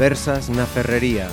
[0.00, 1.28] Conversas na Ferrería.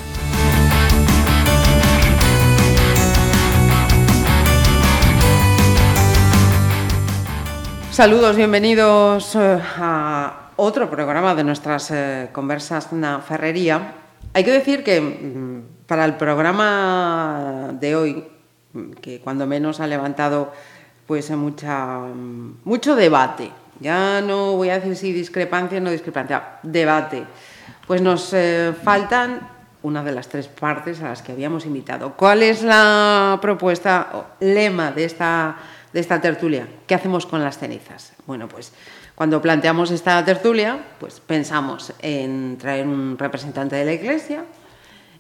[7.95, 14.03] Saludos, bienvenidos eh, a otro programa de nuestras eh, conversas na Ferrería.
[14.35, 18.27] Hay que decir que mm, para el programa de hoy,
[18.73, 20.51] mm, que cuando menos ha levantado
[21.07, 23.47] pues mucha, mm, mucho debate,
[23.79, 27.23] ya no voy a decir si discrepancia o no discrepancia, debate.
[27.87, 29.47] Pues nos eh, faltan
[29.81, 32.17] una de las tres partes a las que habíamos invitado.
[32.17, 35.55] ¿Cuál es la propuesta o lema de esta,
[35.93, 36.67] de esta tertulia?
[36.85, 38.11] ¿Qué hacemos con las cenizas?
[38.25, 38.73] Bueno, pues
[39.15, 44.43] cuando planteamos esta tertulia, pues pensamos en traer un representante de la Iglesia,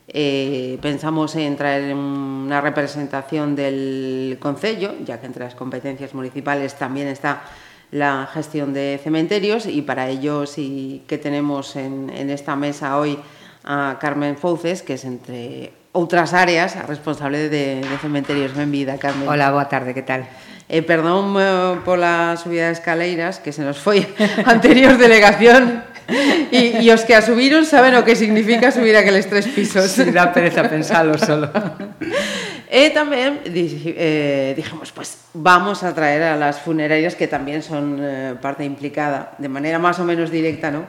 [0.09, 7.07] eh, pensamos en traer una representación del Concello, ya que entre las competencias municipales también
[7.07, 7.43] está
[7.91, 13.17] la gestión de cementerios y para ello sí que tenemos en, en esta mesa hoy
[13.63, 18.53] a Carmen Fouces, que es entre outras áreas responsable de, de cementerios.
[18.55, 19.27] Benvida, Carmen.
[19.27, 20.27] Hola, boa tarde, que tal?
[20.69, 24.03] Eh, perdón eh, pola subida de escaleiras, que se nos foi
[24.45, 29.47] anterior delegación e, e os que a subiron saben o que significa subir aqueles tres
[29.51, 29.91] pisos.
[29.91, 31.51] Sí, dá pereza pensalo solo.
[32.67, 38.35] E tamén eh, dijimos, pues vamos a traer a las funerarias que también son eh,
[38.43, 40.83] parte implicada de manera más o menos directa ¿no?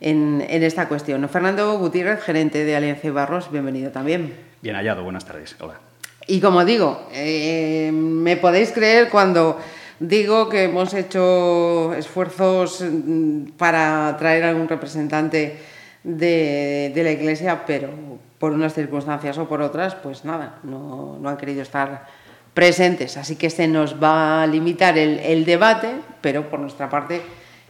[0.00, 1.28] en, en esta cuestión.
[1.28, 4.32] Fernando Gutiérrez, gerente de Alianza Barros, bienvenido también.
[4.62, 5.56] Bien hallado, buenas tardes.
[5.60, 5.80] Hola.
[6.26, 9.58] Y como digo, eh, me podéis creer cuando
[9.98, 15.58] digo que hemos hecho esfuerzos mm, para traer a algún representante
[16.02, 17.88] de, la Iglesia, pero
[18.38, 22.06] por unas circunstancias o por otras, pues nada, no, han querido estar
[22.54, 23.16] presentes.
[23.16, 25.88] Así que se nos va a limitar el, debate,
[26.20, 27.22] pero por nuestra parte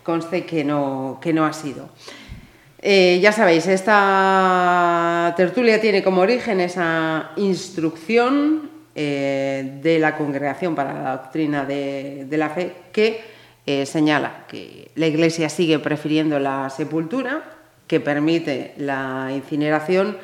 [0.02, 1.88] conste que no, que no ha sido.
[2.82, 10.94] Eh, ya sabéis, esta tertulia tiene como origen esa instrucción eh, de la Congregación para
[10.94, 13.20] la Doctrina de, de la Fe que
[13.66, 17.44] eh, señala que la Iglesia sigue prefiriendo la sepultura,
[17.90, 20.16] que permite la incineración,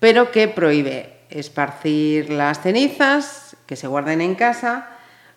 [0.00, 4.88] pero que prohíbe esparcir las cenizas, que se guarden en casa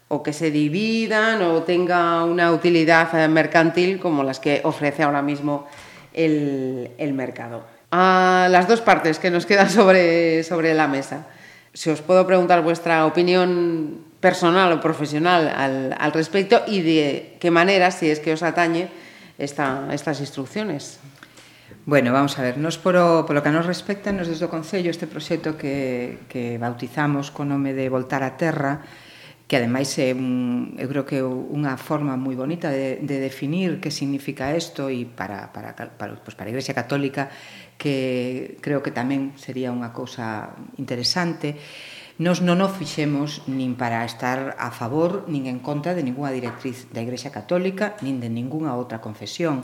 [0.08, 5.68] o que se dividan o tenga una utilidad mercantil como las que ofrece ahora mismo
[6.14, 7.64] el, el mercado.
[7.92, 11.28] A las dos partes que nos quedan sobre, sobre la mesa.
[11.76, 17.52] Si os puedo preguntar vuestra opinión personal o profesional al, al respecto y de qué
[17.52, 18.90] manera, si es que os atañe,
[19.38, 20.98] esta, estas instrucciones.
[21.88, 25.08] Bueno, vamos a ver, nos polo, polo que nos respecta, nos desde o Concello este
[25.08, 28.84] proxecto que, que bautizamos co nome de Voltar a Terra,
[29.48, 33.88] que ademais é un, eu creo que unha forma moi bonita de, de definir que
[33.88, 37.32] significa isto e para, para, para, pues para a Iglesia Católica
[37.80, 41.56] que creo que tamén sería unha cousa interesante.
[42.20, 46.92] Nos non o fixemos nin para estar a favor nin en contra de ninguna directriz
[46.92, 49.64] da Igrexa Católica nin de ningunha outra confesión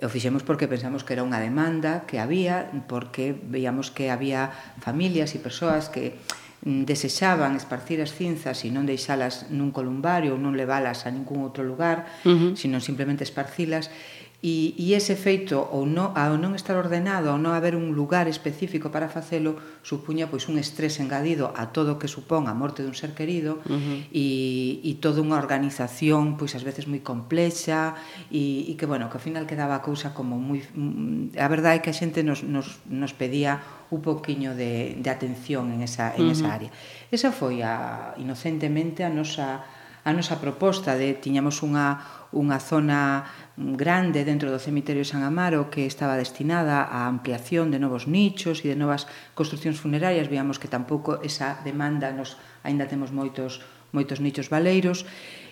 [0.00, 4.48] E o fixemos porque pensamos que era unha demanda que había, porque veíamos que había
[4.80, 6.16] familias e persoas que
[6.64, 11.44] mm, desexaban esparcir as cinzas e non deixalas nun columbario ou non leválas a ningún
[11.44, 12.52] outro lugar, uh -huh.
[12.56, 13.92] sino simplemente esparcilas
[14.40, 18.24] E, e ese feito ou non, ao non estar ordenado, ao non haber un lugar
[18.24, 22.80] específico para facelo, supuña pois un estrés engadido a todo o que supón a morte
[22.80, 24.00] dun ser querido uh -huh.
[24.08, 28.00] e, e toda unha organización pois ás veces moi complexa
[28.32, 30.64] e, e que, bueno, que ao final quedaba a cousa como moi...
[30.72, 33.60] Mm, a verdade é que a xente nos, nos, nos pedía
[33.92, 36.32] un poquinho de, de atención en esa, en uh -huh.
[36.32, 36.70] esa área.
[37.12, 39.68] Esa foi a, inocentemente a nosa
[40.04, 42.00] a nosa proposta de tiñamos unha
[42.30, 43.26] unha zona
[43.58, 48.62] grande dentro do cemiterio de San Amaro que estaba destinada á ampliación de novos nichos
[48.62, 53.60] e de novas construccións funerarias, víamos que tampouco esa demanda nos aínda temos moitos
[53.90, 55.02] moitos nichos baleiros.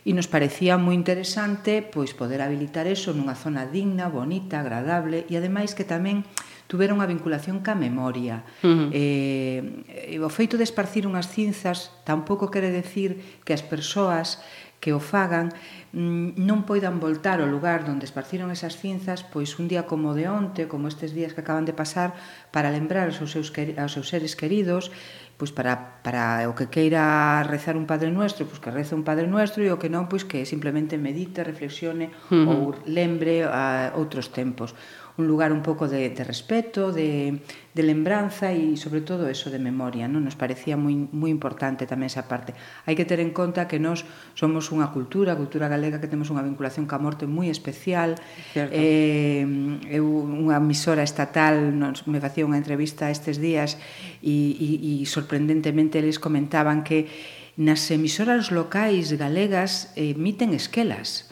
[0.06, 5.34] E nos parecía moi interesante pois poder habilitar eso nunha zona digna, bonita, agradable e
[5.36, 6.22] ademais que tamén
[6.68, 8.44] tuvera unha vinculación ca memoria.
[8.60, 8.88] Uh -huh.
[8.92, 14.38] eh, o feito de esparcir unhas cinzas tampouco quere decir que as persoas
[14.78, 15.50] que o fagan
[15.90, 20.30] mm, non poidan voltar ao lugar onde esparciron esas cinzas pois un día como de
[20.30, 22.14] onte, como estes días que acaban de pasar,
[22.54, 24.94] para lembrar aos seus, aos seus seres queridos
[25.38, 29.30] pois para, para o que queira rezar un Padre Nuestro, pois que reza un Padre
[29.30, 32.50] Nuestro e o que non, pois que simplemente medite, reflexione uh -huh.
[32.50, 32.60] ou
[32.90, 34.74] lembre a outros tempos
[35.18, 37.42] un lugar un pouco de, de respeto, de,
[37.74, 40.22] de lembranza e sobre todo eso de memoria, non?
[40.22, 42.54] Nos parecía moi moi importante tamén esa parte.
[42.86, 44.06] Hai que ter en conta que nós
[44.38, 48.14] somos unha cultura, a cultura galega que temos unha vinculación ca morte moi especial.
[48.54, 48.70] Certo.
[48.70, 49.42] Eh,
[49.90, 53.74] eu unha emisora estatal nos me facía unha entrevista estes días
[54.22, 57.10] e e e sorprendentemente eles comentaban que
[57.58, 61.26] nas emisoras locais galegas eh, emiten esquelas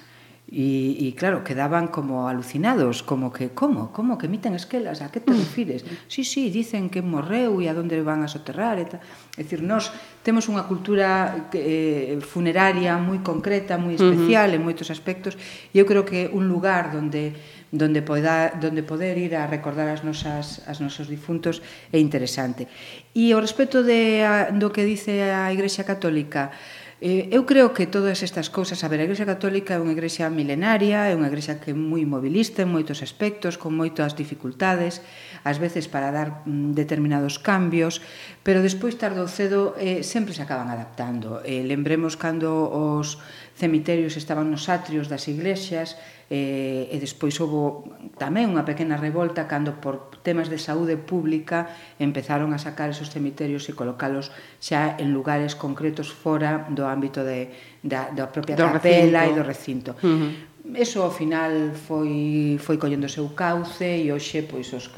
[0.46, 5.18] E, e claro, quedaban como alucinados, como que, como, como que emiten esquelas, a que
[5.18, 5.42] te mm.
[5.42, 5.82] refires?
[6.06, 9.02] Sí, sí, dicen que morreu e a donde van a soterrar e tal.
[9.34, 9.90] É dicir, nós
[10.22, 14.58] temos unha cultura eh, funeraria moi concreta, moi especial uh -huh.
[14.62, 15.34] en moitos aspectos,
[15.74, 17.34] e eu creo que un lugar onde
[17.74, 21.58] donde poda, donde poder ir a recordar as nosas as nosos difuntos
[21.90, 22.70] é interesante.
[23.18, 26.54] E ao respecto de a, do que dice a Igrexa Católica,
[26.98, 30.32] Eh, eu creo que todas estas cousas, a ver, a Igrexa Católica é unha igrexa
[30.32, 35.04] milenaria, é unha igrexa que é moi mobilista en moitos aspectos, con moitas dificultades,
[35.44, 38.00] ás veces para dar mm, determinados cambios,
[38.40, 41.44] pero despois tarde ou cedo eh, sempre se acaban adaptando.
[41.44, 43.20] Eh, lembremos cando os
[43.52, 46.00] cemiterios estaban nos atrios das iglesias,
[46.30, 47.86] eh, e despois houve
[48.18, 51.70] tamén unha pequena revolta cando por temas de saúde pública
[52.02, 57.50] empezaron a sacar esos cemiterios e colocalos xa en lugares concretos fora do ámbito de,
[57.86, 59.30] da, da propia do capela recinto.
[59.30, 59.90] e do recinto.
[60.02, 64.90] Uh -huh eso ao final foi foi collendo o seu cauce e hoxe pois os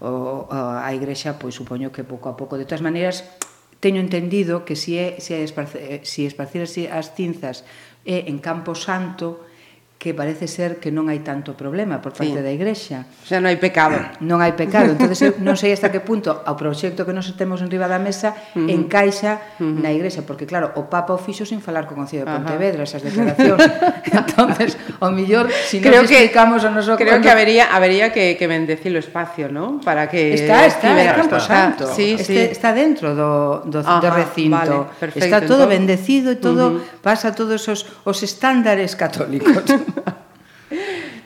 [0.00, 3.24] o, a igrexa pois supoño que pouco a pouco de todas maneiras
[3.80, 7.64] teño entendido que si é, se si esparcir, eh, si esparcir as cinzas
[8.04, 9.48] é en Campo Santo
[9.98, 12.44] que parece ser que non hai tanto problema por parte sí.
[12.44, 13.08] da Igrexa.
[13.08, 13.96] O sea, non hai pecado.
[14.20, 14.92] Non hai pecado.
[14.92, 17.96] Entonces eu non sei hasta que punto ao proxecto que nos temos en riba da
[17.96, 18.68] mesa uh -huh.
[18.68, 19.80] encaixa uh -huh.
[19.80, 22.84] na Igrexa, porque claro, o Papa o fixo sin falar con o Concello de Pontevedra
[22.84, 23.64] esas declaracións.
[24.12, 27.24] entonces, o millor si creo nos que, explicamos o noso Creo cuando...
[27.24, 29.80] que habería habería que que bendecir o espacio, ¿no?
[29.80, 31.82] Para que Está, está, é está Campo Santo.
[31.96, 32.52] Sí, este, sí.
[32.52, 34.52] está dentro do do, Ajá, do recinto.
[34.52, 35.80] Vale, perfecto, está todo entonces...
[35.80, 37.00] bendecido e todo uh -huh.
[37.00, 39.64] pasa todos os os estándares católicos.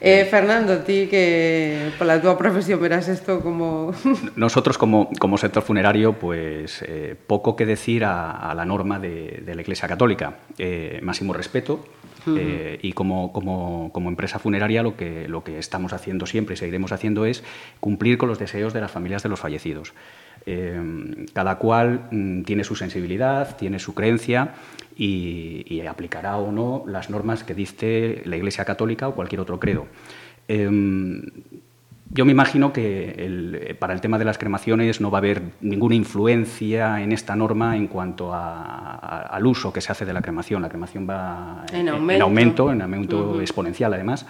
[0.00, 3.92] Eh, Fernando, ti que por la túa profesión verás esto como...
[4.36, 9.42] Nosotros como, como sector funerario, pues eh, poco que decir a, a la norma de,
[9.44, 10.36] de la Iglesia Católica.
[10.56, 11.84] Eh, máximo respeto,
[12.82, 16.92] y como, como, como, empresa funeraria lo que, lo que estamos haciendo siempre y seguiremos
[16.92, 17.42] haciendo es
[17.80, 19.94] cumplir con los deseos de las familias de los fallecidos.
[20.50, 24.54] Eh, cada cual mm, tiene su sensibilidad, tiene su creencia
[24.96, 29.60] y, y, aplicará o no las normas que dicte la Iglesia Católica o cualquier otro
[29.60, 29.88] credo.
[30.48, 30.70] Eh,
[32.10, 35.42] yo me imagino que el, para el tema de las cremaciones no va a haber
[35.60, 40.14] ninguna influencia en esta norma en cuanto a, a, al uso que se hace de
[40.14, 40.62] la cremación.
[40.62, 43.40] La cremación va en aumento, en aumento, en aumento uh -huh.
[43.42, 44.24] exponencial además.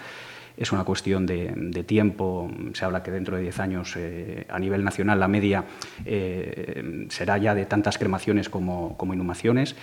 [0.59, 2.51] Es una cuestión de, de, tiempo.
[2.73, 5.63] Se habla que dentro de 10 años, eh, a nivel nacional, la media
[6.05, 9.77] eh, será ya de tantas cremaciones como, como inhumaciones.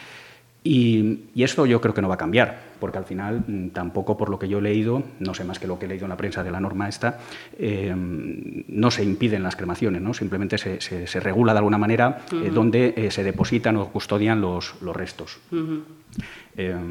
[0.66, 4.16] Y, y, esto yo creo que no va a cambiar, porque al final mm, tampoco
[4.16, 6.10] por lo que yo he leído, no sé más que lo que he leído en
[6.10, 7.20] la prensa de la norma esta,
[7.56, 10.12] eh, no se impiden las cremaciones, ¿no?
[10.12, 12.46] simplemente se, se, se regula de alguna manera uh -huh.
[12.46, 15.38] eh, donde eh, se depositan o custodian los, los restos.
[15.52, 15.82] Uh -huh.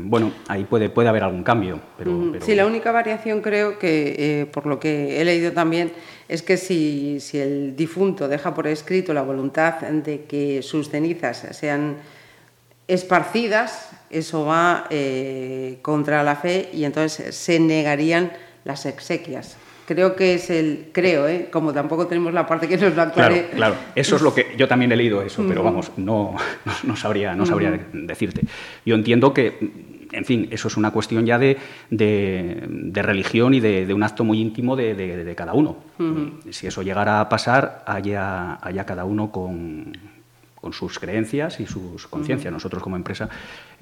[0.06, 1.82] bueno, ahí puede, puede haber algún cambio.
[1.98, 2.34] Pero...
[2.40, 5.92] Sí, la única variación creo que, eh, por lo que he leído también,
[6.30, 11.46] es que si, si el difunto deja por escrito la voluntad de que sus cenizas
[11.52, 11.98] sean
[12.88, 18.32] esparcidas, eso va eh, contra la fe y entonces se negarían
[18.64, 19.58] las exequias.
[19.88, 21.50] Creo que es el, creo, ¿eh?
[21.52, 23.50] como tampoco tenemos la parte que nos lo aclare.
[23.50, 26.72] Claro, claro, eso es lo que, yo también he leído eso, pero vamos, no, no,
[26.84, 28.42] no sabría, no sabría decirte.
[28.84, 29.60] Yo entiendo que,
[30.12, 31.58] en fin, eso es una cuestión ya de,
[31.92, 35.78] de, de religión y de, de, un acto muy íntimo de, de cada uno.
[36.00, 36.52] Uh -huh.
[36.52, 39.94] Si eso llegara a pasar, haya, haya cada uno con
[40.66, 42.52] con sus creencias y sus conciencias.
[42.52, 43.30] Nosotros como empresa,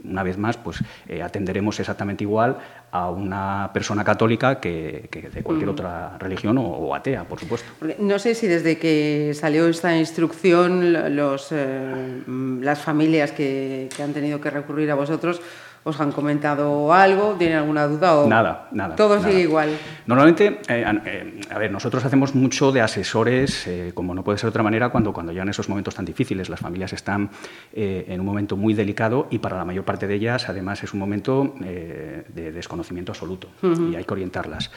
[0.04, 2.58] una vez más, pues eh, atenderemos exactamente igual
[2.92, 5.76] a una persona católica que, que de cualquier uh -huh.
[5.76, 7.70] otra religión o, o, atea, por supuesto.
[8.00, 12.22] No sé si desde que salió esta instrucción los, eh,
[12.60, 15.40] las familias que, que han tenido que recurrir a vosotros
[15.86, 17.36] ¿Os han comentado algo?
[17.38, 18.16] ¿Tienen alguna duda?
[18.16, 18.96] O nada, nada.
[18.96, 19.28] Todo nada.
[19.28, 19.78] sigue igual.
[20.06, 24.48] Normalmente, eh, eh, a ver, nosotros hacemos mucho de asesores, eh, como no puede ser
[24.48, 26.50] de otra manera, cuando, cuando llegan esos momentos tan difíciles.
[26.50, 27.32] Las familias están
[27.74, 31.00] en un momento muy delicado y para la mayor parte de ellas, además, es un
[31.00, 33.92] momento de desconocimiento absoluto uh -huh.
[33.92, 34.72] y hay que orientarlas.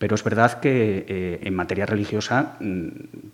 [0.00, 2.88] Pero es verdad que eh, en materia religiosa mm,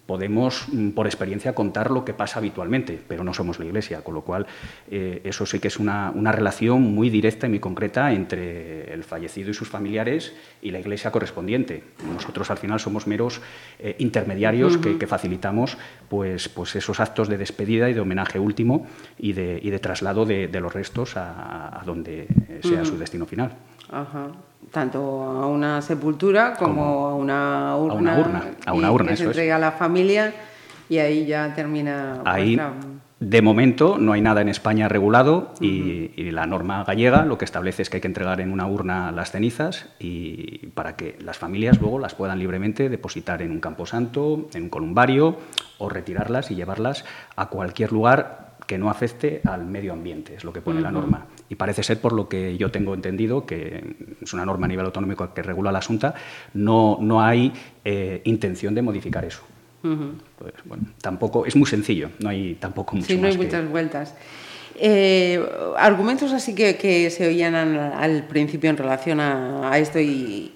[0.05, 4.15] podemos, mm, por experiencia, contar lo que pasa habitualmente, pero no somos la Iglesia, con
[4.15, 4.49] lo cual
[4.91, 9.51] eh, eso sí que es una, relación muy directa y muy concreta entre el fallecido
[9.51, 11.85] y sus familiares y la Iglesia correspondiente.
[12.13, 13.41] Nosotros al final somos meros
[13.79, 18.89] eh, intermediarios que, facilitamos pues, pues esos actos de despedida y de homenaje último
[19.21, 22.27] y de, y de traslado de, los restos a, donde
[22.61, 23.53] sea su destino final.
[23.89, 24.33] Ajá
[24.77, 27.95] tanto a una sepultura como, a una urna.
[27.95, 30.35] A una urna, a una urna, que se entrega a la familia
[30.91, 32.21] y ahí ya termina.
[32.27, 32.61] Ahí,
[33.19, 37.81] de momento, no hay nada en España regulado y, la norma gallega lo que establece
[37.81, 41.81] es que hay que entregar en una urna las cenizas y para que las familias
[41.81, 45.39] luego las puedan libremente depositar en un camposanto, en un columbario
[45.79, 50.53] o retirarlas y llevarlas a cualquier lugar que no afecte al medio ambiente, es lo
[50.53, 51.25] que pone la norma.
[51.49, 54.87] Y parece ser, por lo que yo tengo entendido, que es una norma a nivel
[54.87, 56.15] autonómico que regula la asunta,
[56.55, 57.53] no, no hay
[57.85, 59.43] eh, intención de modificar eso.
[59.83, 64.15] pues, bueno, tampoco, es muy sencillo, no hay tampoco mucho Sí, no hay muchas vueltas.
[64.79, 65.43] Eh,
[65.79, 70.53] argumentos así que, que se oían al, principio en relación a, a, esto y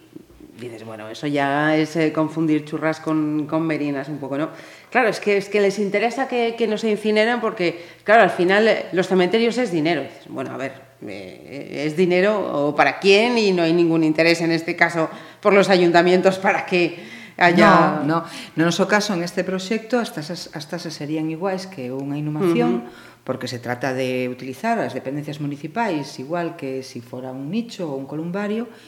[0.61, 4.50] dices, bueno, eso ya es eh, confundir churras con, con merinas un poco, ¿no?
[4.90, 8.31] Claro, es que, es que les interesa que, que no se incineren porque, claro, al
[8.31, 10.05] final eh, los cementerios es dinero.
[10.29, 10.73] Bueno, a ver,
[11.07, 15.09] eh, es dinero o para quién y no hay ningún interés en este caso
[15.40, 16.99] por los ayuntamientos para que
[17.40, 18.02] haya...
[18.05, 18.25] No, no.
[18.57, 22.85] No noso caso, en este proxecto, as tasas, as tasas serían iguais que unha inhumación,
[22.85, 23.25] uh -huh.
[23.25, 27.97] porque se trata de utilizar as dependencias municipais igual que si fora un nicho ou
[27.97, 28.79] un columbario, e,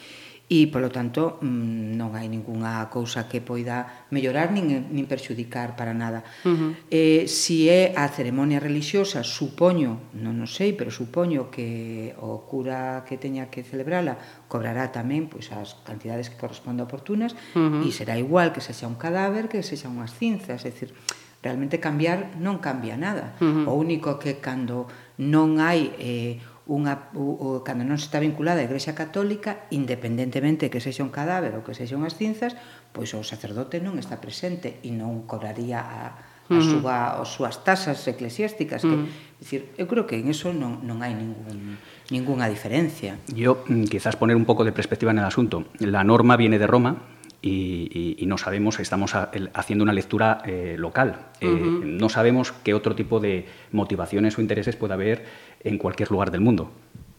[0.53, 5.97] e, polo tanto, mm, non hai ningunha cousa que poida mellorar nin, nin perxudicar para
[5.97, 6.21] nada.
[6.45, 6.71] Uh -huh.
[6.93, 13.01] eh, si é a ceremonia religiosa, supoño, non o sei, pero supoño que o cura
[13.09, 17.81] que teña que celebrala cobrará tamén pois, as cantidades que corresponda oportunas uh -huh.
[17.81, 20.93] e será igual que sexa un cadáver, que sexa unhas cinzas, é dicir,
[21.41, 23.33] realmente cambiar non cambia nada.
[23.41, 23.69] Uh -huh.
[23.69, 24.85] O único que cando
[25.17, 25.89] non hai...
[25.97, 31.03] Eh, unha, o, o, cando non se está vinculada á Igrexa Católica, independentemente que sexa
[31.03, 32.55] un cadáver ou que sexa unhas cinzas,
[32.95, 36.15] pois o sacerdote non está presente e non cobraría a,
[36.47, 38.79] a súa, as súas tasas eclesiásticas.
[38.79, 39.07] Que, mm.
[39.43, 41.75] decir, eu creo que en eso non, non hai ningún,
[42.07, 43.19] ninguna diferencia.
[43.27, 45.67] Yo mm, quizás poner un pouco de perspectiva en el asunto.
[45.83, 47.12] La norma viene de Roma,
[47.43, 51.27] y, y, y, no sabemos, estamos a, el, haciendo una lectura eh, local.
[51.41, 51.83] Eh, uh -huh.
[51.83, 55.25] No sabemos qué otro tipo de motivaciones o intereses puede haber
[55.61, 56.71] en cualquier lugar del mundo.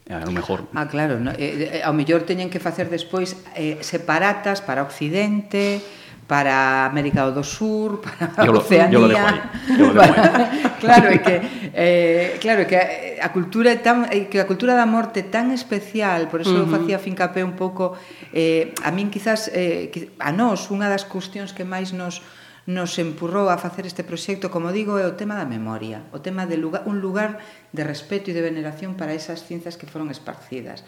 [0.08, 0.64] A lo mejor...
[0.74, 1.20] Ah, claro.
[1.20, 5.84] No, eh, eh, ao mellor teñen que facer despois eh, separatas para Occidente,
[6.26, 8.90] para América do Sur, para yo Oceanía.
[8.90, 9.40] Yo lo dejo ahí.
[9.78, 10.62] Yo lo dejo ahí.
[10.80, 11.34] claro, é que
[11.74, 15.26] eh, claro que eh, a cultura é tan eh, que a cultura da morte é
[15.28, 16.68] tan especial, por eso uh -huh.
[16.68, 17.96] eu facía fincapé un pouco
[18.32, 22.24] eh, a min quizás eh, a nós unha das cuestións que máis nos
[22.64, 26.48] nos empurrou a facer este proxecto, como digo, é o tema da memoria, o tema
[26.48, 27.36] de lugar, un lugar
[27.76, 30.80] de respeto e de veneración para esas cinzas que foron esparcidas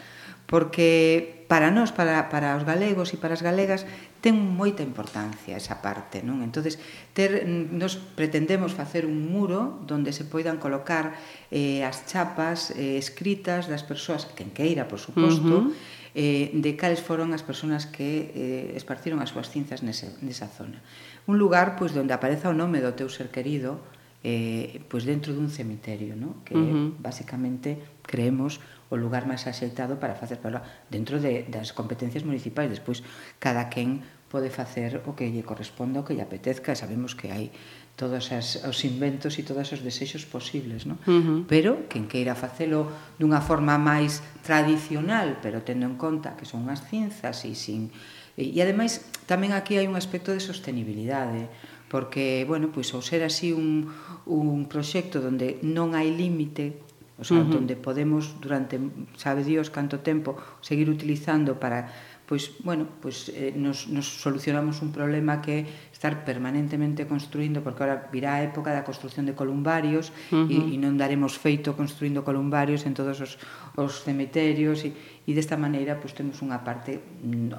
[0.47, 3.83] porque para nós, para, para os galegos e para as galegas
[4.23, 6.41] ten moita importancia esa parte, non?
[6.41, 6.81] Entonces,
[7.13, 11.15] ter nos pretendemos facer un muro onde se poidan colocar
[11.53, 16.17] eh as chapas eh, escritas das persoas que queira, por suposto, uh -huh.
[16.17, 20.81] eh de cales foron as persoas que eh esparciron as súas cinzas nese, nesa zona.
[21.29, 23.79] Un lugar pois onde apareza o nome do teu ser querido,
[24.27, 26.43] eh, pois dentro dun cemiterio, ¿no?
[26.43, 26.87] que uh -huh.
[26.99, 28.59] basicamente creemos
[28.91, 30.59] o lugar máis axeitado para facer pola
[30.91, 32.67] dentro de, das competencias municipais.
[32.67, 33.07] Despois,
[33.39, 37.31] cada quen pode facer o que lle corresponda, o que lle apetezca, e sabemos que
[37.31, 37.55] hai
[37.95, 40.99] todos as, os inventos e todos os desexos posibles, no?
[41.07, 41.39] uh -huh.
[41.47, 46.83] pero quen queira facelo dunha forma máis tradicional, pero tendo en conta que son unhas
[46.83, 47.95] cinzas e sin...
[48.35, 51.47] E, e ademais, tamén aquí hai un aspecto de sostenibilidade,
[51.87, 53.87] porque, bueno, pois ao ser así un,
[54.27, 56.83] un proxecto onde non hai límite,
[57.17, 57.59] o sea, uh -huh.
[57.63, 58.77] onde podemos durante,
[59.17, 61.89] sabe Dios, canto tempo seguir utilizando para
[62.27, 65.65] pois, bueno, pois, eh, nos, nos solucionamos un problema que é
[65.95, 70.51] estar permanentemente construindo, porque ahora virá a época da construción de columbarios uh -huh.
[70.51, 73.39] e, e non daremos feito construindo columbarios en todos os,
[73.79, 74.91] os cemeterios e,
[75.23, 76.99] e desta maneira pois, temos unha parte,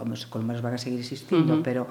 [0.04, 1.64] os columbarios van a seguir existindo, uh -huh.
[1.64, 1.88] pero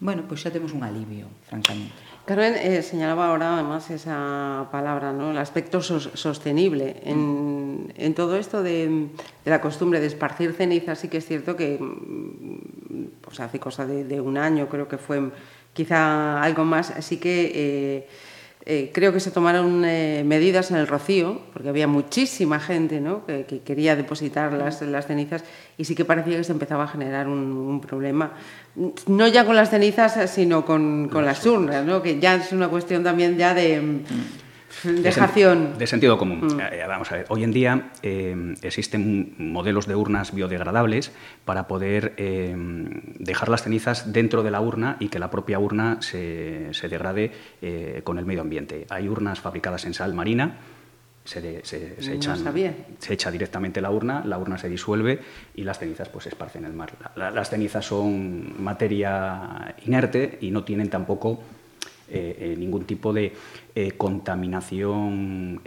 [0.00, 1.94] bueno, pois xa temos un alivio, francamente.
[2.24, 5.30] Carmen eh, señalaba ahora además esa palabra, ¿no?
[5.30, 7.02] el aspecto sos sostenible.
[7.04, 9.08] En, todo esto de,
[9.44, 11.78] la costumbre de esparcir cenizas, sí que es cierto que
[13.20, 15.30] pues hace cosa de, de un año, creo que fue
[15.74, 18.08] quizá algo más, así que eh,
[18.66, 23.26] eh, creo que se tomaron eh, medidas en el Rocío, porque había muchísima gente ¿no?
[23.26, 25.44] que, que, quería depositar las, las, cenizas
[25.76, 28.32] y sí que parecía que se empezaba a generar un, un problema,
[29.06, 32.00] no ya con las cenizas, sino con, con las urnas, ¿no?
[32.00, 34.00] que ya es una cuestión también ya de...
[34.82, 35.78] Dejación.
[35.78, 36.56] De, sentido común.
[36.56, 36.60] Mm.
[36.60, 41.12] Eh, vamos a ver, hoy en día eh, existen modelos de urnas biodegradables
[41.44, 42.54] para poder eh,
[43.18, 47.32] dejar las cenizas dentro de la urna y que la propia urna se, se degrade
[47.62, 48.86] eh, con el medio ambiente.
[48.90, 50.58] Hay urnas fabricadas en sal marina.
[51.24, 52.52] Se, de, se, se, echan, no
[52.98, 55.20] se, echa directamente la urna, la urna se disuelve
[55.54, 56.92] y las cenizas pues se esparcen en el mar.
[57.00, 61.40] La, la, las cenizas son materia inerte y no tienen tampoco
[62.14, 63.32] eh, eh, ningún tipo de
[63.74, 65.60] eh, contaminación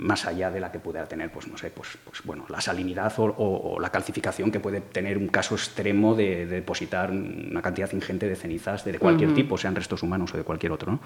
[0.00, 3.12] más allá de la que pueda tener, pues no sé, pues, pues bueno, la salinidad
[3.18, 7.62] o, o, o, la calcificación que puede tener un caso extremo de, de depositar una
[7.62, 9.36] cantidad ingente de cenizas de cualquier uh -huh.
[9.36, 11.00] tipo, sean restos humanos o de cualquier otro, ¿no?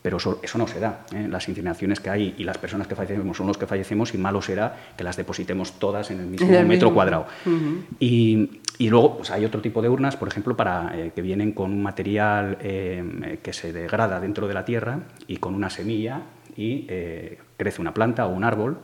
[0.00, 1.04] Pero eso, eso no se da.
[1.28, 4.40] Las incineraciones que hay y las personas que fallecemos son los que fallecemos y malo
[4.40, 7.26] será que las depositemos todas en el mismo metro cuadrado.
[7.44, 7.82] Uh -huh.
[8.00, 11.52] y, y luego pues, hay otro tipo de urnas, por ejemplo, para, eh, que vienen
[11.52, 16.22] con un material eh, que se degrada dentro de la tierra y con una semilla
[16.56, 18.78] y eh, crece una planta o un árbol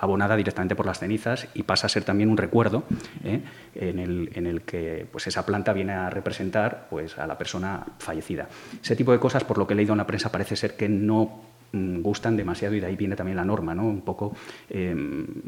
[0.00, 2.84] abonada directamente por las cenizas y pasa a ser también un recuerdo
[3.22, 7.84] en, el, en, el, que pues, esa planta viene a representar pues, a la persona
[7.98, 8.48] fallecida.
[8.82, 10.88] Ese tipo de cosas, por lo que he leído en la prensa, parece ser que
[10.88, 13.86] no gustan demasiado y de ahí viene también la norma, ¿no?
[13.86, 14.34] Un poco...
[14.70, 14.94] Eh,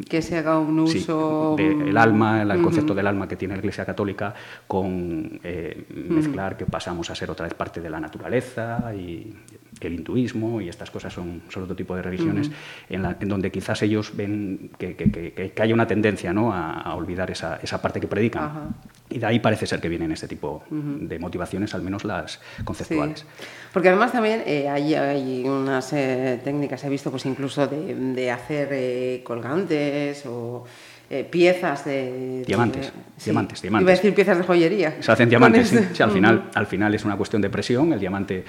[0.09, 1.55] que se haga un uso...
[1.57, 2.63] Sí, de, el alma, el uh -huh.
[2.63, 4.35] concepto del alma que tiene la Iglesia Católica
[4.67, 6.59] con eh, mezclar uh -huh.
[6.59, 9.33] que pasamos a ser otra vez parte de la naturaleza y
[9.81, 12.95] el hinduismo y estas cosas son, son otro tipo de religiones uh -huh.
[12.95, 16.53] en, la, en, donde quizás ellos ven que, que, que, que, hay una tendencia ¿no?
[16.53, 18.45] a, a olvidar esa, esa parte que predican.
[18.51, 18.73] -huh.
[19.13, 21.09] Y de ahí parece ser que vienen este tipo uh -huh.
[21.09, 23.21] de motivaciones, al menos las conceptuales.
[23.21, 23.27] Sí.
[23.73, 26.10] Porque además también eh, hay, hay, unas eh,
[26.45, 30.65] técnicas, he visto pues incluso de, de hacer eh, colgantes o
[31.13, 32.45] eh, piezas de...
[32.47, 33.25] Diamantes, de, sí.
[33.25, 33.83] diamantes, diamantes.
[33.85, 35.03] Iba a decir piezas de joyería.
[35.03, 35.79] Se hacen diamantes, sí.
[35.93, 38.45] sí al, final, al final es una cuestión de presión, el diamante...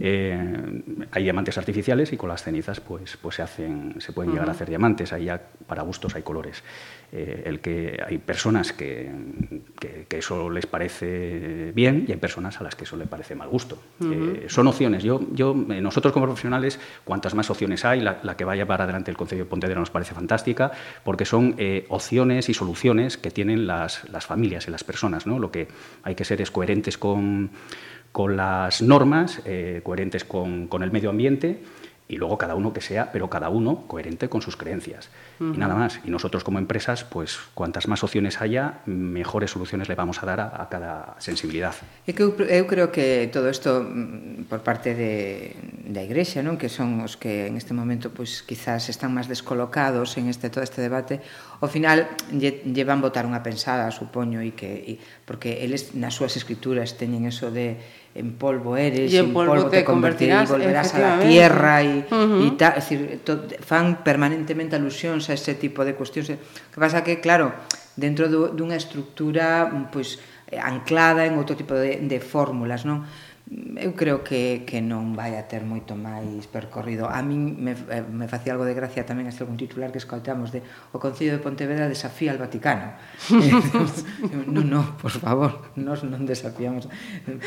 [0.00, 0.82] Eh,
[1.12, 4.34] hay diamantes artificiales y con las cenizas pues, pues se, hacen, se pueden uh -huh.
[4.34, 6.64] llegar a hacer diamantes, ahí ya para gustos hay colores.
[7.14, 9.10] Eh, el que hay personas que,
[9.78, 13.34] que, que, eso les parece bien y hay personas a las que eso les parece
[13.34, 13.76] mal gusto.
[14.00, 14.36] Uh -huh.
[14.36, 15.02] eh, son opciones.
[15.02, 18.84] Yo, yo, eh, nosotros como profesionales, cuantas más opciones hay, la, la que vaya para
[18.84, 20.72] adelante el Consejo de Pontevedra nos parece fantástica,
[21.04, 25.26] porque son eh, opciones y soluciones que tienen las, las familias y las personas.
[25.26, 25.38] ¿no?
[25.38, 25.68] Lo que
[26.04, 27.50] hay que ser es coherentes con,
[28.10, 29.42] con las normas,
[29.82, 31.60] coherentes con, con el medio ambiente
[32.08, 35.08] y luego cada uno que sea, pero cada uno coherente con sus creencias.
[35.40, 35.54] Uh -huh.
[35.54, 36.00] Y nada más.
[36.04, 40.40] Y nosotros como empresas, pues cuantas más opciones haya, mejores soluciones le vamos a dar
[40.40, 41.74] a, a cada sensibilidad.
[42.06, 45.56] E que eu, eu creo que todo isto mm, por parte de,
[45.88, 46.60] da Igrexa, non?
[46.60, 50.66] que son os que en este momento pues, quizás están máis descolocados en este todo
[50.66, 51.22] este debate,
[51.62, 56.18] ao final lle, lle van botar unha pensada, supoño, e que, e, porque eles nas
[56.18, 57.78] súas escrituras teñen eso de
[58.14, 61.82] en polvo eres, y en polvo, polvo te, te, convertirás, y volverás a la tierra
[61.82, 62.46] y, uh -huh.
[62.46, 66.28] y tal, es decir, to, fan permanentemente alusións a ese tipo de cuestións.
[66.28, 67.52] Que pasa que, claro,
[67.96, 70.20] dentro dunha estructura pois
[70.52, 73.04] eh, anclada en outro tipo de, de fórmulas, non?
[73.50, 77.10] eu creo que, que non vai a ter moito máis percorrido.
[77.10, 80.54] A min me, eh, me facía algo de gracia tamén este algún titular que escoitamos
[80.54, 80.62] de
[80.94, 82.94] o Concello de Pontevedra desafía al Vaticano.
[84.54, 86.86] non, non, por favor, nos non desafiamos.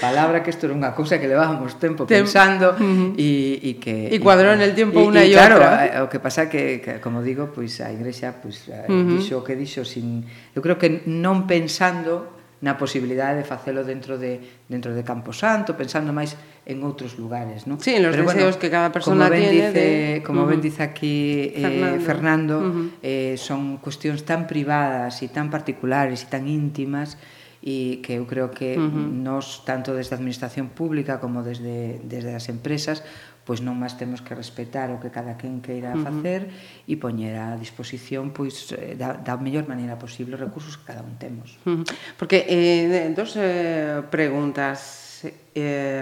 [0.03, 3.69] Palabra que isto era unha cousa que levábamos tempo Tem pensando e uh -huh.
[3.71, 5.89] e que e cuadrou en el tiempo unha e claro, outra.
[5.89, 8.85] Eh, o que pasa que, que como digo, pois pues, a Igrexa pois pues, eh,
[8.85, 9.09] uh -huh.
[9.15, 14.15] dixo o que dixo sin eu creo que non pensando na posibilidade de facelo dentro
[14.15, 17.77] de dentro de Camposanto, pensando máis en outros lugares, non?
[17.83, 20.23] Sí, en los Pero deseos bueno, que cada persona como ben tiene dice, de...
[20.23, 20.51] como uh -huh.
[20.55, 22.87] ben dice aquí eh, Fernando, Fernando uh -huh.
[23.03, 27.19] eh, son cuestións tan privadas e tan particulares e tan íntimas
[27.65, 29.09] e que eu creo que uh -huh.
[29.09, 33.03] nos tanto desde a administración pública como desde desde as empresas
[33.45, 36.05] pois non máis temos que respetar o que cada quen queira uh -huh.
[36.09, 36.49] facer
[36.89, 41.05] e poñer a disposición pois eh, da, da mellor maneira posible os recursos que cada
[41.05, 41.61] un temos.
[41.63, 41.85] Uh -huh.
[42.17, 46.01] Porque eh, dos eh, preguntas eh,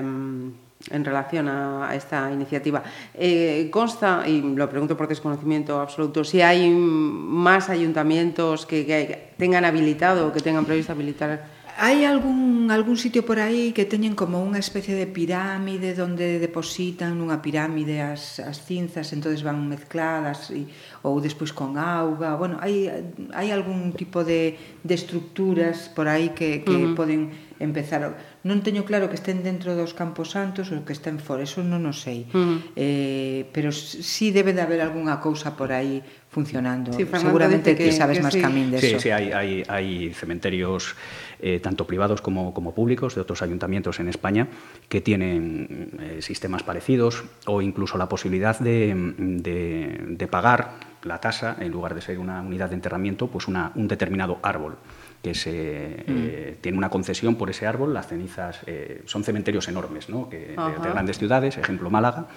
[0.92, 2.84] en relación a, a esta iniciativa.
[3.14, 9.64] Eh, consta, y lo pregunto por desconocimiento absoluto, si hay más ayuntamientos que, que tengan
[9.64, 14.38] habilitado o que tengan previsto habilitar Hai algún, algún sitio por aí que teñen como
[14.46, 20.70] unha especie de pirámide onde depositan nunha pirámide as, as cinzas, entonces van mezcladas e,
[21.02, 22.38] ou despois con auga.
[22.38, 22.94] Bueno, hai,
[23.34, 24.54] hai algún tipo de,
[24.86, 27.00] de estructuras por aí que, que uh -huh.
[27.00, 28.06] poden empezar.
[28.46, 31.90] Non teño claro que estén dentro dos campos santos ou que estén fora, eso non
[31.90, 32.30] o sei.
[32.30, 32.58] Uh -huh.
[32.78, 37.94] eh, pero si sí debe de haber algunha cousa por aí funcionando sí, seguramente que,
[37.94, 38.42] sabes que máis sí.
[38.42, 40.98] camín de sí, eso sí, hai, hai, hai cementerios
[41.38, 44.50] eh, tanto privados como, como públicos de otros ayuntamientos en España
[44.90, 51.58] que tienen eh, sistemas parecidos o incluso la posibilidad de, de, de pagar la tasa,
[51.60, 54.78] en lugar de ser una unidad de enterramiento, pues una, un determinado árbol
[55.24, 56.12] que se, mm.
[56.12, 57.94] eh, tiene una concesión por ese árbol.
[57.94, 60.28] Las cenizas eh, son cementerios enormes, ¿no?
[60.30, 62.28] que, de, de, grandes ciudades, ejemplo Málaga,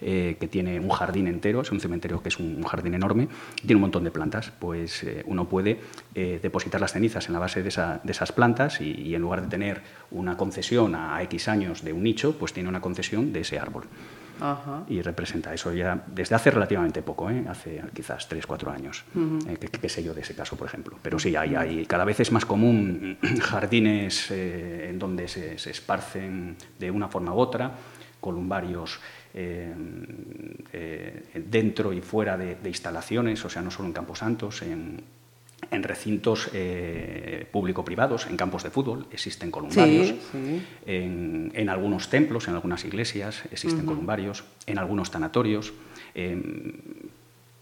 [0.00, 3.76] eh, que tiene un jardín entero, es un cementerio que es un, jardín enorme, tiene
[3.76, 4.52] un montón de plantas.
[4.58, 5.80] Pues uno puede
[6.14, 9.40] depositar las cenizas en la base de, esa, de esas plantas y, y, en lugar
[9.40, 13.40] de tener una concesión a X años de un nicho, pues tiene una concesión de
[13.40, 13.84] ese árbol.
[14.40, 14.84] Ajá.
[14.88, 17.44] y representa eso ya desde hace relativamente poco, ¿eh?
[17.48, 19.50] hace quizás 3, 4 años, uh -huh.
[19.50, 20.98] eh, que, sé yo de ese caso, por ejemplo.
[21.02, 25.70] Pero sí, hay, hay cada vez es más común jardines eh, en donde se, se,
[25.70, 27.72] esparcen de una forma u otra,
[28.20, 29.00] columbarios
[29.34, 29.74] eh,
[30.72, 35.02] eh, dentro y fuera de, de, instalaciones, o sea, no solo en Camposantos, en
[35.70, 40.08] en recintos eh, público-privados, en campos de fútbol, existen columbarios.
[40.08, 40.62] Sí, sí.
[40.86, 43.86] En, en, algunos templos, en algunas iglesias, existen uh -huh.
[43.86, 44.44] columbarios.
[44.66, 45.72] En algunos tanatorios.
[46.14, 46.40] Eh,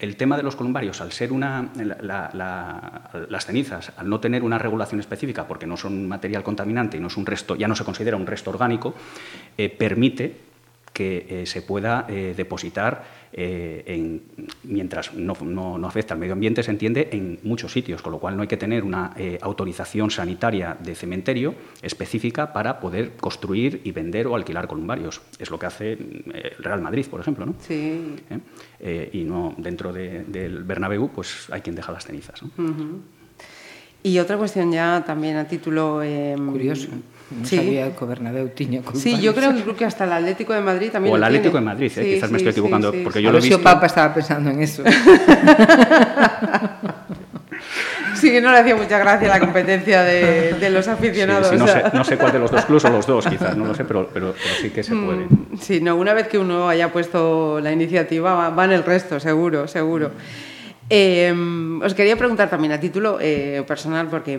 [0.03, 4.43] el tema de los columbarios, al ser una, la, la, las cenizas, al no tener
[4.43, 7.77] una regulación específica, porque no son material contaminante y no es un resto, ya no
[7.77, 8.95] se considera un resto orgánico,
[9.57, 10.52] eh, permite
[10.93, 14.23] que eh, se pueda eh, depositar eh, en,
[14.65, 18.19] mientras no, no, no, afecta al medio ambiente, se entiende, en muchos sitios, con lo
[18.19, 23.81] cual no hay que tener una eh, autorización sanitaria de cementerio específica para poder construir
[23.85, 25.23] y vender o alquilar columbarios.
[25.39, 27.47] Es lo que hace eh, el Real Madrid, por ejemplo.
[27.47, 27.55] ¿no?
[27.59, 28.17] Sí.
[29.13, 32.43] y no dentro de, del Bernabéu, pues hay quien deja las cenizas.
[32.43, 32.51] ¿no?
[32.59, 33.01] Uh -huh.
[34.03, 36.03] Y otra cuestión ya también a título...
[36.03, 36.89] Eh, Curioso.
[37.41, 37.57] No sí.
[37.57, 40.91] sabía que o Bernabéu tiña Sí, yo creo, creo que hasta el Atlético de Madrid
[40.91, 43.31] también O el Atlético de Madrid, eh, sí, quizás sí, me estoy equivocando, porque yo
[43.31, 43.61] a lo he visto...
[43.63, 44.83] Papa estaba pensando en eso.
[48.15, 51.49] sí, que no le hacía mucha gracia la competencia de, de los aficionados.
[51.49, 53.57] Sí, sí, no, sé, no, sé, cuál de los dos clubes o los dos, quizás,
[53.57, 55.27] no lo sé, pero, pero, pero sí que se mm, puede.
[55.61, 59.19] Sí, no, una vez que uno haya puesto la iniciativa, va, va en el resto,
[59.21, 60.09] seguro, seguro.
[60.09, 60.52] Mm.
[60.91, 61.33] Eh,
[61.83, 64.39] os quería preguntar también a título eh, personal, porque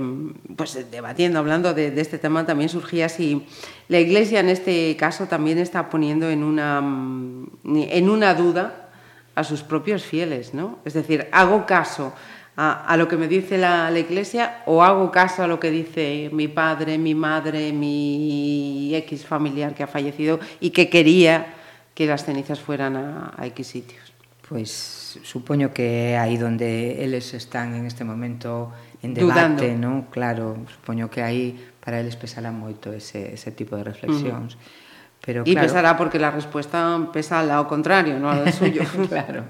[0.56, 3.46] pues debatiendo, hablando de, de, este tema, también surgía si
[3.88, 8.90] la Iglesia en este caso también está poniendo en una, en una duda
[9.36, 10.80] a sus propios fieles, ¿no?
[10.86, 12.14] Es decir, hago caso
[12.56, 15.72] a, a lo que me dice la, la, Iglesia o hago caso a lo que
[15.72, 21.56] dice mi padre, mi madre, mi X familiar que ha fallecido y que quería
[21.96, 24.14] que las cenizas fueran a, a X sitios.
[24.48, 28.74] Pues supoño que é aí onde eles están en este momento
[29.06, 29.78] en debate, Dudando.
[29.78, 29.96] non?
[30.10, 34.56] Claro, supoño que aí para eles pesará moito ese, ese tipo de reflexións.
[34.56, 34.82] Uh -huh.
[35.24, 38.84] Pero, claro, y pesará porque la respuesta pesa ao contrario, non ao suyo.
[39.08, 39.48] claro.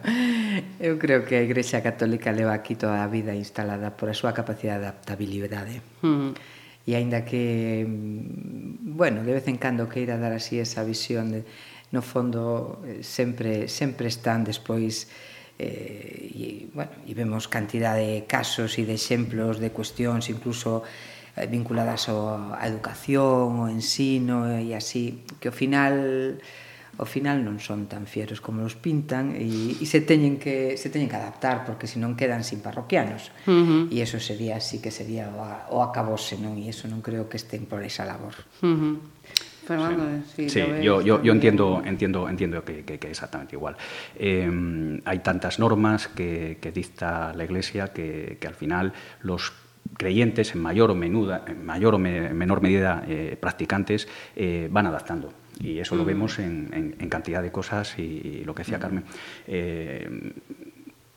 [0.77, 4.37] Eu creo que a Igrexa Católica leva aquí toda a vida instalada por a súa
[4.37, 5.81] capacidade de adaptabilidade.
[6.05, 6.37] Mm.
[6.85, 11.41] E aínda que, bueno, de vez en cando queira dar así esa visión, de,
[11.89, 15.09] no fondo eh, sempre sempre están despois
[15.59, 20.81] eh, e, bueno, e vemos cantidad de casos e de exemplos de cuestións incluso
[21.37, 26.37] eh, vinculadas ao, a educación, ao ensino e así, que ao final
[26.93, 30.93] ao final non son tan fieros como os pintan e, e se teñen que se
[30.93, 33.33] teñen que adaptar porque senón quedan sin parroquianos.
[33.49, 33.93] Uh -huh.
[33.93, 35.41] E eso sería así que sería o,
[35.73, 36.53] o acabose, non?
[36.61, 38.37] E eso non creo que estén por esa labor.
[38.61, 38.95] Uh -huh.
[39.65, 43.75] Fernando, sí, sí yo, yo, yo, entiendo, entiendo, entiendo que, que, que exactamente igual.
[44.15, 49.53] Eh, hay tantas normas que, que dicta la Iglesia que, al final los
[49.97, 54.87] creyentes en mayor o, menuda, en mayor o me, menor medida eh, practicantes eh, van
[54.87, 55.33] adaptando.
[55.59, 55.97] Y eso mm.
[55.97, 58.81] lo vemos en, en, en, cantidad de cosas y, y lo que decía mm.
[58.81, 59.03] Carmen.
[59.47, 60.33] Eh,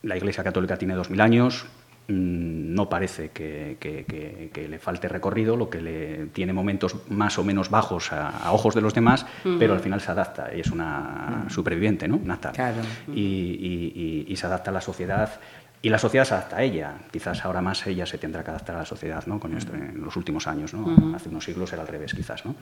[0.02, 4.78] la Iglesia Católica tiene dos mil años, Mm, no parece que, que, que, que, le
[4.78, 8.80] falte recorrido, lo que le tiene momentos más o menos bajos a, a ojos de
[8.80, 9.58] los demás, uh -huh.
[9.58, 11.50] pero al final se adapta y es una uh -huh.
[11.50, 12.20] superviviente, ¿no?
[12.22, 12.52] Nata.
[12.52, 12.82] Claro.
[13.12, 15.40] Y, y, y, y, se adapta a la sociedad
[15.82, 16.94] y la sociedad se adapta a ella.
[17.10, 19.40] Quizás ahora más ella se tendrá que adaptar a la sociedad, ¿no?
[19.40, 20.80] Con esto en los últimos años, ¿no?
[20.82, 21.16] Uh -huh.
[21.16, 22.54] Hace unos siglos era al revés, quizás, ¿no?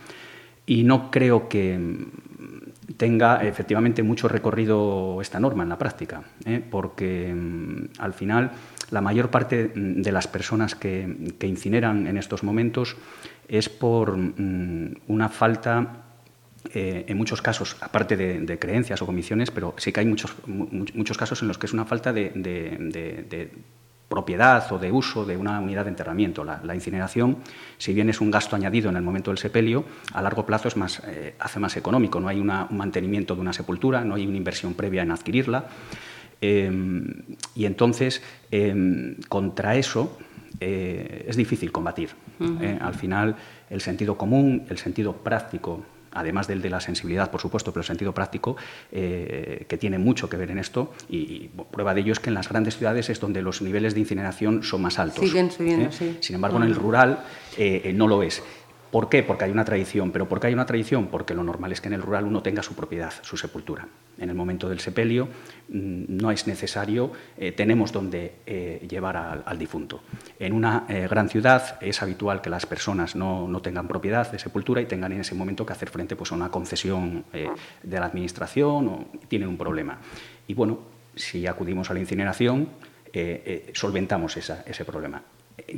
[0.66, 1.78] Y no creo que
[2.96, 6.62] tenga efectivamente mucho recorrido esta norma en la práctica, ¿eh?
[6.70, 8.50] porque mm, al final
[8.94, 12.96] la mayor parte de las personas que, incineran en estos momentos
[13.48, 16.04] es por mm, una falta
[16.72, 21.18] eh, en muchos casos, aparte de, creencias o convicciones, pero sí que hay muchos, muchos
[21.18, 22.30] casos en los que es una falta de
[24.08, 26.44] propiedad o de uso de una unidad de enterramiento.
[26.44, 27.38] La, incineración,
[27.78, 30.76] si bien es un gasto añadido en el momento del sepelio, a largo plazo es
[30.76, 32.20] más, eh, hace más económico.
[32.20, 35.64] No hay un mantenimiento de una sepultura, no hay una inversión previa en adquirirla.
[36.40, 37.04] Em,
[37.54, 40.16] y entonces, em, contra eso
[40.60, 42.10] eh, es difícil combatir.
[42.80, 43.36] al final,
[43.70, 47.86] el sentido común, el sentido práctico además del de la sensibilidad, por supuesto, pero el
[47.86, 48.56] sentido práctico,
[48.90, 50.92] eh, que tiene mucho que ver en esto.
[51.08, 54.00] Y, prueba de ello es que en las grandes ciudades es donde los niveles de
[54.00, 55.24] incineración son más altos.
[55.24, 55.92] Siguen subiendo, ¿eh?
[55.92, 56.16] sí.
[56.20, 57.24] Sin embargo, en el rural
[57.58, 58.42] eh, no lo es.
[58.94, 59.24] ¿Por qué?
[59.24, 60.12] Porque hay una tradición.
[60.12, 61.08] ¿Pero por qué hay una tradición?
[61.08, 63.88] Porque lo normal es que en el rural uno tenga su propiedad, su sepultura.
[64.18, 65.26] En el momento del sepelio
[65.68, 70.00] mm, no es necesario, eh, tenemos donde eh, llevar al, difunto.
[70.38, 74.80] En una eh, gran ciudad es habitual que las personas no, tengan propiedad de sepultura
[74.80, 78.86] y tengan en ese momento que hacer frente pues, a una concesión de la administración
[78.86, 79.98] o tienen un problema.
[80.46, 80.78] Y bueno,
[81.16, 82.68] si acudimos a la incineración,
[83.72, 85.20] solventamos ese problema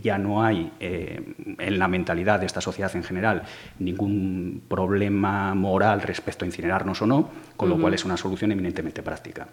[0.03, 3.43] ya no hay eh, en la mentalidad de esta sociedad en general
[3.79, 9.03] ningún problema moral respecto a incinerarnos o no, con lo cual es una solución eminentemente
[9.03, 9.49] práctica.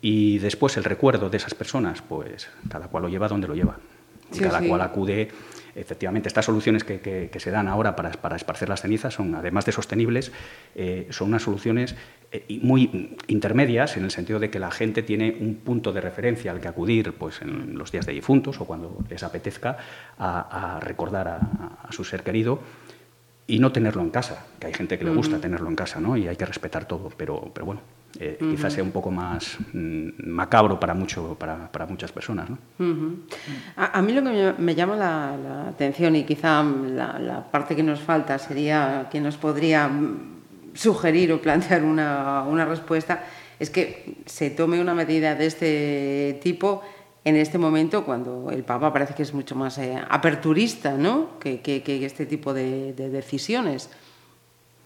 [0.00, 3.76] Y después el recuerdo de esas personas, pues cada cual lo lleva donde lo lleva.
[4.38, 5.28] Cada cual acude.
[5.74, 9.72] Efectivamente, estas soluciones que, se dan ahora para, para, esparcer las cenizas son, además de
[9.72, 10.30] sostenibles,
[10.74, 11.94] eh, son unas soluciones
[12.30, 16.50] eh, muy intermedias en el sentido de que la gente tiene un punto de referencia
[16.50, 19.78] al que acudir pues, en los días de difuntos o cuando les apetezca
[20.18, 22.60] a, recordar a, su ser querido
[23.46, 26.16] y no tenerlo en casa, que hay gente que le gusta tenerlo en casa ¿no?
[26.18, 27.80] y hay que respetar todo, pero, pero bueno,
[28.18, 32.50] eh, quizás sea un poco más mm, macabro para, mucho, para, para muchas personas.
[32.50, 32.58] ¿no?
[33.76, 38.38] a, mí lo que me, llama la, atención y quizá la, parte que nos falta
[38.38, 39.90] sería que nos podría
[40.74, 43.24] sugerir o plantear una, una respuesta
[43.58, 46.82] es que se tome una medida de este tipo
[47.24, 51.38] en este momento cuando el Papa parece que es mucho más eh, aperturista ¿no?
[51.38, 53.90] que, que, que, este tipo de, de decisiones.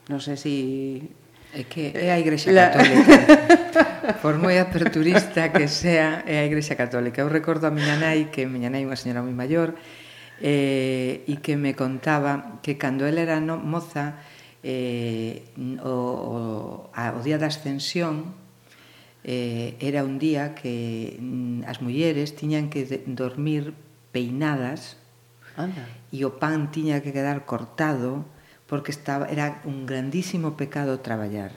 [0.09, 1.11] No sé si
[1.57, 3.17] É que é eh, a Igrexa Católica.
[4.23, 7.25] Por moi aperturista que sea, é a Igrexa Católica.
[7.25, 9.73] Eu recordo a miña nai, que miña nai é unha señora moi maior,
[10.45, 14.21] eh, e que me contaba que cando ela era no, moza,
[14.61, 15.49] eh,
[15.81, 16.37] o, o,
[16.93, 18.37] a, o día da ascensión,
[19.25, 23.73] eh, era un día que mm, as mulleres tiñan que de, dormir
[24.13, 25.01] peinadas
[25.57, 25.89] Anda.
[26.13, 28.36] e o pan tiña que quedar cortado
[28.67, 31.53] porque estaba, era un grandísimo pecado traballar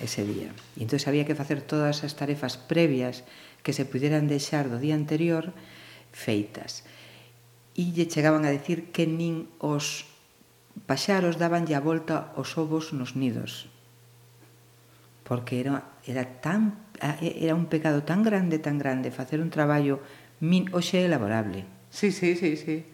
[0.00, 0.52] ese día.
[0.76, 3.24] E entón había que facer todas as tarefas previas
[3.64, 5.52] que se pudieran deixar do día anterior
[6.12, 6.84] feitas.
[7.72, 10.04] E lle chegaban a decir que nin os
[10.84, 13.68] paxaros daban a volta os ovos nos nidos.
[15.24, 16.76] Porque era, era, tan,
[17.20, 20.04] era un pecado tan grande, tan grande facer un traballo
[20.40, 21.64] min, oxe elaborable.
[21.88, 22.84] Sí, sí, sí, sí.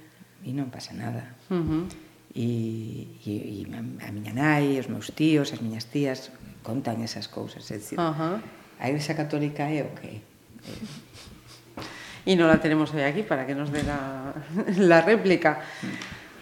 [0.46, 1.34] E non pasa nada.
[1.50, 2.07] Uh -huh.
[2.38, 3.66] E, e, e
[4.06, 6.30] a miña nai, os meus tíos, as miñas tías
[6.62, 8.38] contan esas cousas, é dicir, uh -huh.
[8.78, 10.22] a Igrexa Católica é o que
[12.28, 14.34] Y no la tenemos hoy aquí para que nos dé la,
[14.76, 15.60] la réplica.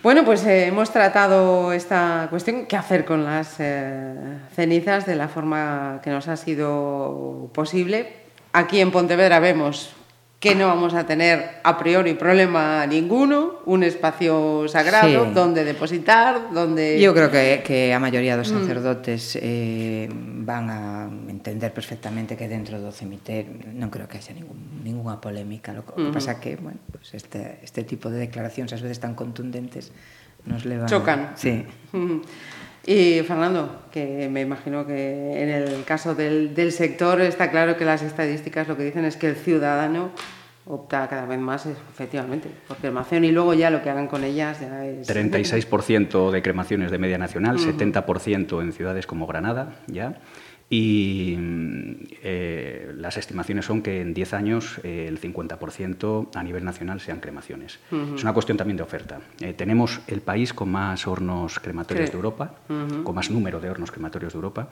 [0.03, 4.15] Bueno, pues eh, hemos tratado esta cuestión, qué hacer con las eh,
[4.55, 8.27] cenizas de la forma que nos ha sido posible.
[8.53, 9.96] Aquí en Pontevedra vemos
[10.39, 15.33] que no vamos a tener a priori problema ninguno, un espacio sagrado sí.
[15.33, 17.01] donde depositar, donde...
[17.01, 18.61] Yo creo que, que a maioría dos mm.
[18.61, 19.39] sacerdotes mm.
[19.43, 25.17] eh, van a entender perfectamente que dentro do cemiterio non creo que haxa ningún, ninguna
[25.25, 25.73] polémica.
[25.73, 26.13] Lo que mm.
[26.13, 29.89] pasa que, bueno, pues este, este tipo de declaracións ás veces tan contundentes
[30.45, 30.87] nos levan...
[30.87, 31.33] Chocan.
[31.41, 31.65] Sí.
[31.97, 32.21] Mm.
[32.87, 37.85] Y Fernando, que me imagino que en el caso del, del, sector está claro que
[37.85, 40.13] las estadísticas lo que dicen es que el ciudadano
[40.67, 44.61] opta cada vez más efectivamente por cremación y luego ya lo que hagan con ellas
[44.61, 45.09] ya es...
[45.09, 47.77] 36% de cremaciones de media nacional, uh -huh.
[47.77, 50.21] 70% en ciudades como Granada ya
[50.69, 51.37] y
[52.23, 57.21] eh, las estimaciones son que en 10 años eh, el 50% a nivel nacional sean
[57.21, 57.79] cremaciones.
[57.93, 58.15] Uh -huh.
[58.17, 59.21] Es una cuestión también de oferta.
[59.41, 63.03] Eh, tenemos el país con más hornos crematorios de Europa, uh -huh.
[63.05, 64.69] con más número de hornos crematorios de Europa.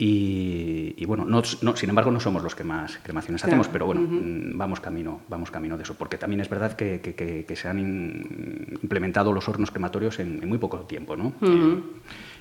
[0.00, 3.54] Y, y bueno, no, no, sin embargo no somos los que más cremaciones claro.
[3.56, 4.52] hacemos, pero bueno, uh -huh.
[4.54, 7.68] vamos, camino, vamos camino de eso, porque también es verdad que, que, que, que se
[7.68, 11.34] han in, implementado los hornos crematorios en, en muy poco tiempo, ¿no?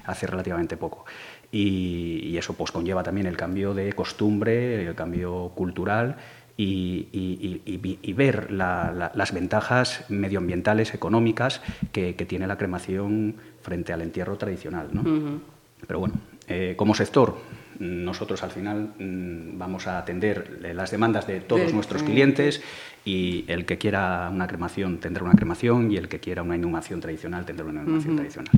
[0.08, 1.06] hace relativamente poco.
[1.52, 6.18] Y, y, eso pues conlleva también el cambio de costumbre, el cambio cultural
[6.58, 7.62] y, y,
[8.02, 11.62] y ver la, la, las ventajas medioambientales, económicas
[11.94, 14.90] que, que, tiene la cremación frente al entierro tradicional.
[14.92, 15.02] ¿no?
[15.02, 15.40] Uh -huh.
[15.86, 16.16] Pero bueno,
[16.48, 17.38] eh, como sector,
[17.80, 22.62] Nosotros al final mm, vamos a atender las demandas de todos nuestros clientes
[23.06, 27.00] y el que quiera una cremación tendrá una cremación y el que quiera una inhumación
[27.00, 28.52] tradicional tendrá una inhumación tradicional.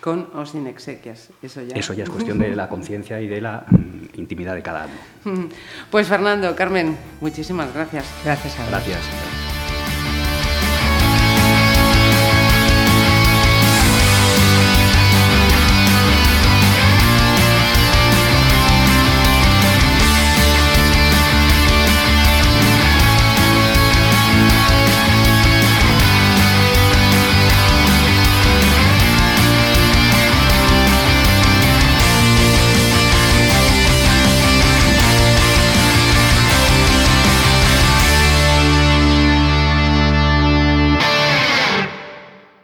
[0.00, 1.74] Con o sin exequias, eso ya.
[1.76, 5.48] Eso ya es cuestión de la conciencia y de la mm, intimidad de cada uno.
[5.90, 8.04] Pues Fernando, Carmen, muchísimas gracias.
[8.24, 9.35] Gracias a Gracias.